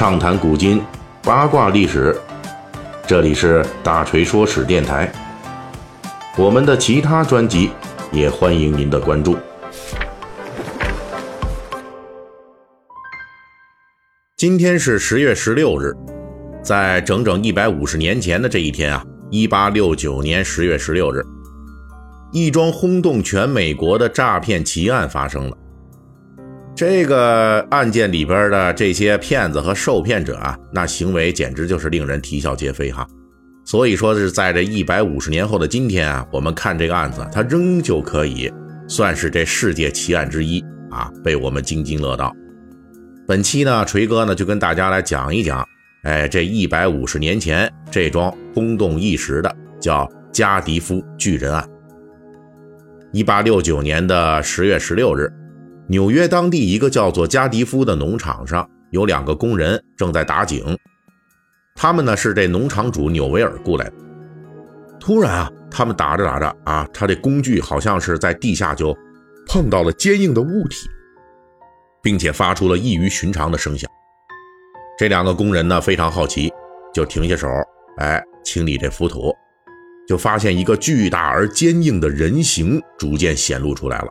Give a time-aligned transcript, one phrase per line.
[0.00, 0.82] 畅谈古今，
[1.22, 2.18] 八卦历史。
[3.06, 5.12] 这里是大锤说史电台。
[6.38, 7.70] 我们的其他专辑
[8.10, 9.36] 也欢迎您的关注。
[14.38, 15.94] 今天是十月十六日，
[16.62, 21.22] 在整整一百五十年前的这一天啊，一八六九年十月十六日，
[22.32, 25.59] 一桩轰动全美国的诈骗奇案发生了。
[26.80, 33.06] 这个案件里边的这些骗子和受骗者啊，那行为简直就是令人啼笑皆非哈。
[33.66, 38.50] 所以说是在这一百五十年后的今天啊，我们看这个案子，它仍旧可以
[38.88, 42.34] 算是这世界奇案之一啊，被我们津津乐道。
[43.28, 45.62] 本期呢，锤哥呢就跟大家来讲一讲，
[46.04, 51.62] 哎，这一百五十年前这桩轰动一时的叫加迪夫巨人案。
[53.12, 55.30] 一八六九年的十月十六日。
[55.90, 60.78] 纽约当地一个叫做加迪夫的农场上，有两个工人正在打井。
[61.74, 63.92] 他们呢是这农场主纽维尔雇来的。
[65.00, 68.96] 突然啊，他们打着打着啊，他这工具好像是在地下就
[69.48, 70.88] 碰到了坚硬的物体，
[72.00, 73.90] 并且发出了异于寻常的声响。
[74.96, 76.52] 这两个工人呢非常好奇，
[76.94, 77.48] 就停下手，
[77.96, 79.34] 哎，清理这浮土，
[80.06, 84.06] 就发现一个巨大而坚硬的人形逐渐显露出来了。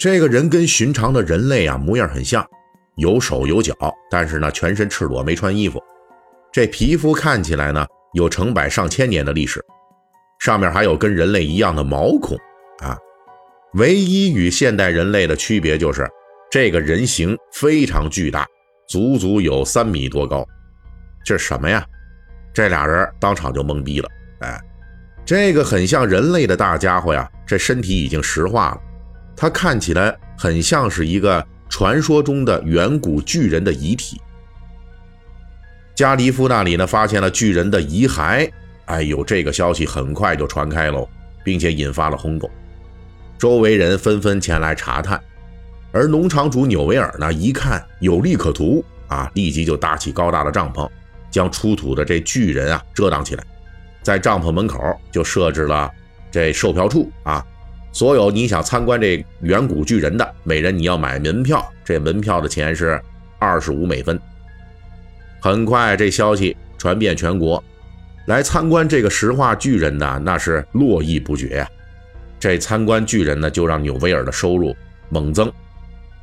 [0.00, 2.42] 这个人跟寻常的人类啊模样很像，
[2.96, 3.74] 有手有脚，
[4.10, 5.78] 但是呢全身赤裸，没穿衣服。
[6.50, 9.62] 这皮肤看起来呢有成百上千年的历史，
[10.38, 12.34] 上面还有跟人类一样的毛孔
[12.78, 12.96] 啊。
[13.74, 16.08] 唯一与现代人类的区别就是，
[16.50, 18.46] 这个人形非常巨大，
[18.88, 20.42] 足足有三米多高。
[21.22, 21.84] 这是什么呀？
[22.54, 24.08] 这俩人当场就懵逼了。
[24.40, 24.58] 哎，
[25.26, 28.80] 这个很像人类的大家伙呀，这身体已经石化了。
[29.40, 34.20] 他看起来很像是一个传说中的远古巨人的遗体。
[35.94, 38.50] 加迪夫那里呢，发现了巨人的遗骸。
[38.84, 41.08] 哎呦，这个消息很快就传开喽，
[41.42, 42.50] 并且引发了轰动，
[43.38, 45.18] 周围人纷纷前来查探。
[45.90, 50.86] 而农场主纽维尔呢，一看有利可图啊，立即就搭起高大的帐篷，
[51.30, 53.44] 将出土的这巨人啊遮挡起来，
[54.02, 54.78] 在帐篷门口
[55.10, 55.90] 就设置了
[56.30, 57.42] 这售票处啊。
[57.92, 63.00] 所有你想参观这远古巨人的，每人你要买门票，这门票的钱是
[63.38, 64.18] 二十五美分。
[65.40, 67.62] 很快，这消息传遍全国，
[68.26, 71.68] 来参观这个石化巨人的那是络绎不绝呀。
[72.38, 74.74] 这参观巨人呢，就让纽维尔的收入
[75.08, 75.52] 猛增，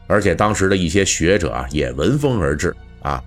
[0.07, 3.22] 而且当时的一些学者啊也闻风而至啊。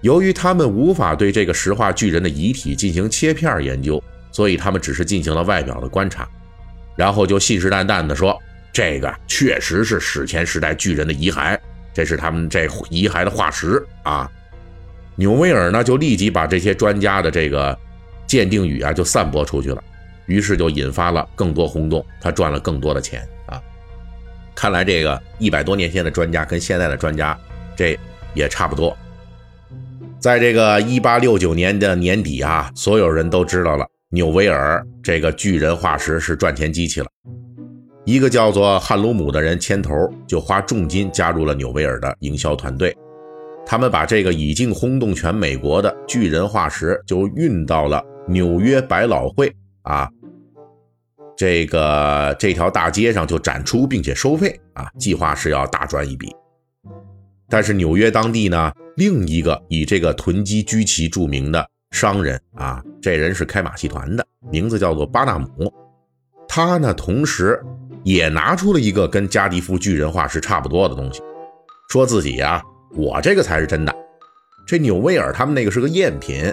[0.00, 6.26] 由于他们无法对这个石化巨人的遗体进行切片研究，所以他们只是进行了外表的观察。
[7.00, 8.38] 然后就信誓旦旦地说
[8.70, 11.58] ：“这个确实是史前时代巨人的遗骸，
[11.94, 14.30] 这是他们这遗骸的化石啊。”
[15.16, 17.74] 纽维尔呢就立即把这些专家的这个
[18.26, 19.82] 鉴定语啊就散播出去了，
[20.26, 23.58] 于是就引发了更多轰动，他赚了更多的钱啊。
[24.54, 27.34] 看来这个一百多年前的专家跟现在的专家
[27.74, 27.98] 这
[28.34, 28.94] 也差不多。
[30.18, 33.86] 在这个一八六九年的年底啊，所有人都知道了。
[34.12, 37.06] 纽维尔这个巨人化石是赚钱机器了，
[38.04, 39.94] 一个叫做汉鲁姆的人牵头，
[40.26, 42.92] 就花重金加入了纽维尔的营销团队。
[43.64, 50.10] 他们把这个已经轰动全美国的巨人化石就运到了纽约百老汇啊，
[51.36, 56.34] 这个这条大街上就展出并且收费啊，计划是要大赚一笔。
[57.48, 61.64] 但是纽约当地呢，另一个以这个囤积居奇著名的。
[61.90, 65.72] 商人啊，这人是开马戏团的，名字叫做巴纳姆。
[66.48, 67.60] 他呢，同时
[68.04, 71.20] 也拿出了一个跟加迪夫巨人化石差不多的东西，
[71.88, 72.62] 说自己呀，
[72.96, 73.94] 我这个才是真的。
[74.66, 76.52] 这纽维尔他们那个是个赝品。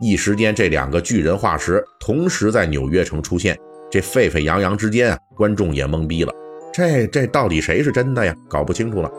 [0.00, 3.58] 一时间，这两个巨人化石同时在纽约城出现，
[3.90, 6.32] 这沸沸扬扬之间啊，观众也懵逼了。
[6.72, 8.34] 这这到底谁是真的呀？
[8.48, 9.10] 搞不清楚了。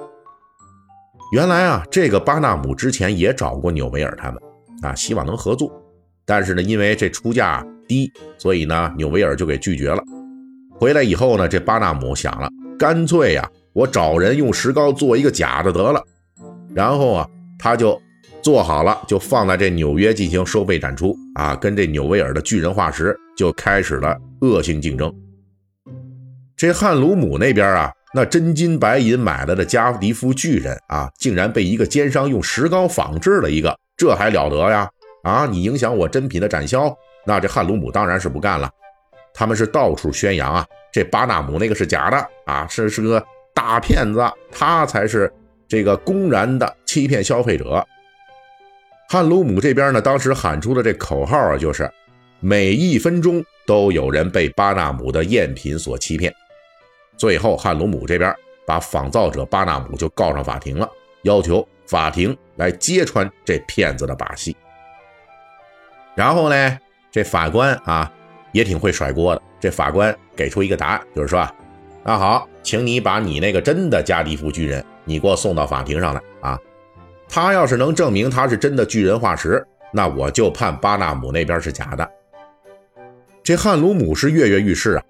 [1.31, 4.41] 原来啊，这个巴纳姆之前也找过纽维尔他们。
[4.81, 5.71] 啊，希望能合作，
[6.25, 10.03] 但是呢，因为这出价低，所以呢，纽维尔就给拒绝了。
[10.75, 16.03] 回来以后呢，这巴纳姆想了，干脆呀，我找人用石膏做一个假的得了。
[16.73, 17.27] 然后啊，
[17.59, 18.01] 他就
[18.41, 25.13] 做好了，就放在这纽约进行收费展出啊，跟这纽维尔的巨人化石就开始了恶性竞争。
[26.57, 33.77] 这汉鲁姆那边啊，那真金白银买来的加迪夫巨人啊，竟然被一个奸商用石膏仿制了一个。
[33.95, 34.89] 这还了得呀！
[35.23, 36.93] 啊，你影响我真品的展销，
[37.25, 38.69] 那这汉鲁姆当然是不干了。
[39.33, 43.23] 他们是到处宣扬啊，这巴纳姆那个是假的啊，是是个
[43.53, 45.31] 大骗子，他才是
[45.67, 47.85] 这个公然的欺骗消费者。
[49.09, 51.89] 汉鲁姆这边呢，当时喊出的这口号啊，就是
[52.39, 56.33] 每一分钟都有人被巴纳姆的赝品所欺骗。
[57.15, 58.35] 最后，汉鲁姆这边
[58.65, 60.89] 把仿造者巴纳姆就告上法庭了，
[61.21, 64.55] 要求法庭来揭穿这骗子的把戏。
[66.15, 66.79] 然后呢，
[67.11, 68.11] 这法官啊
[68.51, 69.41] 也挺会甩锅的。
[69.59, 71.47] 这法官给出一个答案，就是说，
[72.03, 76.59] 那好，请你把你那个真的加迪夫巨人，你给我送到法庭上来啊。
[77.29, 82.07] 他要是能证明他是真的巨人化石，那我就判巴纳姆那边是假的。
[83.41, 85.01] 这汉鲁姆是跃跃欲试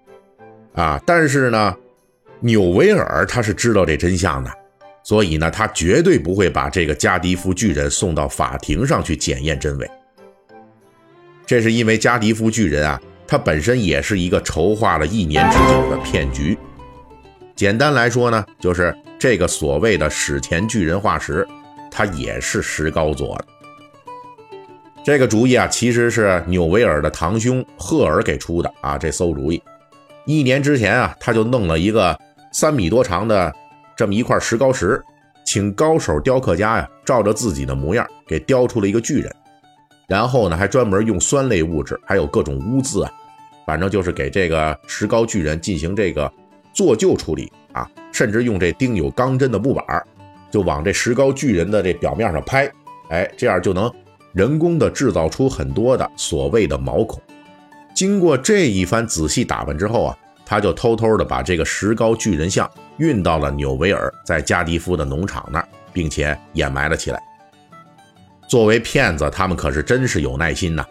[0.76, 1.02] 啊，啊！
[1.06, 1.76] 但是呢，
[2.40, 4.52] 纽维尔他是知道这真相的，
[5.04, 9.90] 所以呢，他绝对不会把这个加迪夫巨人送到法庭上去检验真伪。
[11.46, 16.58] 这是因为加迪夫巨人啊，他本身也是一个筹划了一年之久的骗局。
[17.56, 21.48] 简单来说呢，就是这个所谓的史前巨人化石。
[21.96, 23.46] 他也是石膏做的，
[25.06, 28.98] 这个主意啊，其实是纽维尔的堂兄赫尔给出的啊。
[28.98, 29.62] 这馊主意，
[30.26, 32.20] 一年之前啊，他就弄了一个
[32.52, 33.54] 三米多长的
[33.96, 35.02] 这么一块石膏石，
[35.46, 39.34] 请高手雕刻家呀，照着自己的模样给雕出了一个巨人，
[40.08, 43.12] 然后呢，还专门用酸类物质，还有各种污渍啊，
[43.66, 46.32] 反正就是给这个石膏巨人进行这个
[46.74, 49.86] 做旧处理啊，甚至用这钉有钢针的木板
[50.50, 52.72] 就往这石膏巨人的这表面上拍，
[53.10, 53.92] 哎，这样就能
[54.34, 57.22] 人工的制造出很多的所谓的毛孔。
[57.94, 60.18] 经过这一番仔细打扮之后啊，
[60.54, 67.20] 他就偷偷的把这个石膏巨人像运到了纽维尔在加迪夫的农场那儿，并且掩埋了起来。
[68.48, 70.86] 作为骗子，他们可是真是有耐心呐。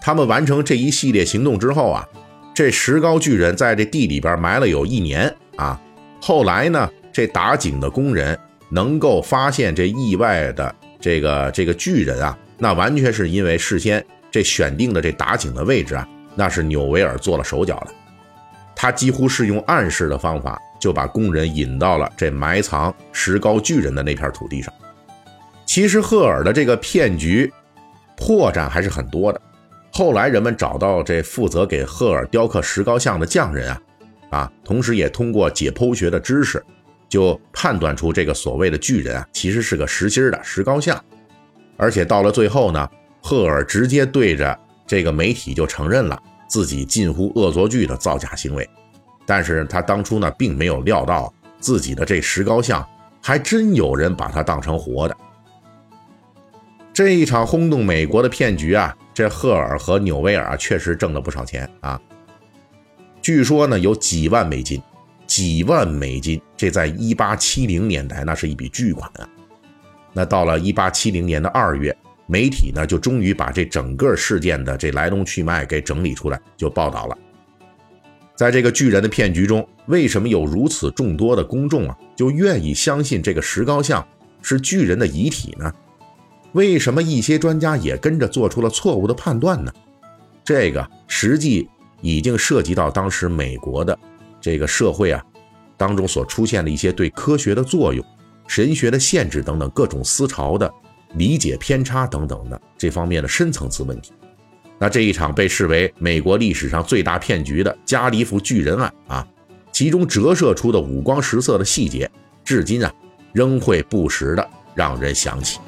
[0.00, 2.06] 他们完成这一系列行动之后啊，
[2.54, 5.80] 这石膏巨人在这地里边埋了有一年啊。
[6.20, 8.38] 后来呢，这打井的工人。
[8.70, 17.94] 能够发现这意外的这个这个巨人啊，那完全是因为事先这选定的这打井的位置啊，那是纽维尔做了手脚的。
[18.80, 24.72] 他几乎是用暗示的方法，就把工人引到了这埋藏石膏巨人的那片土地上。
[25.66, 27.52] 其实赫尔的这个骗局
[28.16, 29.40] 破绽还是很多的。
[29.92, 33.80] 后来人们找到这负责给赫尔雕刻石膏像的匠人啊，
[34.30, 36.64] 啊，同时也通过解剖学的知识。
[37.08, 41.02] 就判断出这个所谓的巨人啊，其实是个实心的石膏像，
[41.76, 42.88] 而且到了最后呢，
[43.22, 48.68] 赫尔直接对着这个媒体就承认了自己近乎恶作剧的造假行为。
[49.24, 52.84] 但是他当初呢，并没有料到自己的这石膏像
[53.22, 55.16] 还真有人把它当成活的。
[56.92, 62.00] 这一场轰动美国的骗局啊，这赫尔和纽维尔啊确实挣了不少钱啊，
[63.22, 64.82] 据说呢有几万美金。
[65.26, 69.28] 几万美金，这在一八七零年代那是一笔巨款啊！
[70.14, 71.94] 那到了一八七零年的二月，
[72.28, 77.18] 媒体呢就终于把这整个事件的这来龙去脉给整理出来，就报道了。
[78.36, 84.06] 在这个巨人的骗局中，为什么有如此众多的公众啊就愿意相信这个石膏像
[84.42, 85.72] 是巨人的遗体呢？
[86.52, 89.72] 为什么一些专家也跟着做出了错误的判断呢？
[90.44, 91.68] 这个实际
[92.00, 93.98] 已经涉及到当时美国的。
[94.40, 95.20] 这个社会啊，
[95.76, 98.04] 当中所出现的一些对科学的作用、
[98.46, 100.72] 神学的限制等等各种思潮的
[101.14, 104.12] 理解偏差等等的这方面的深层次问题。
[104.78, 109.26] 那这一场被视为美国历史上最大骗局的加利福巨人案啊，
[109.72, 112.08] 其中折射出的五光十色的细节，
[112.44, 112.92] 至今啊
[113.32, 115.58] 仍会不时的让人想起。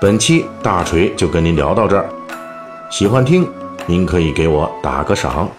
[0.00, 2.08] 本期大锤就跟您聊到这儿，
[2.90, 3.44] 喜欢听
[3.86, 5.50] 您可以给我打个赏。